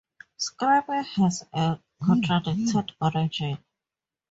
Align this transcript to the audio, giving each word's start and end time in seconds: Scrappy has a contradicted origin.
Scrappy 0.35 1.03
has 1.17 1.43
a 1.53 1.79
contradicted 2.03 2.93
origin. 2.99 3.59